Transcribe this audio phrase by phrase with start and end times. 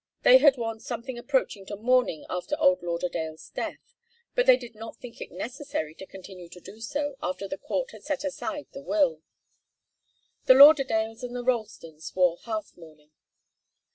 [0.23, 3.93] They had worn something approaching to mourning after old Lauderdale's death,
[4.33, 7.91] but they did not think it necessary to continue to do so after the court
[7.91, 9.21] had set aside the will.
[10.47, 13.11] The Lauderdales and the Ralstons wore half mourning.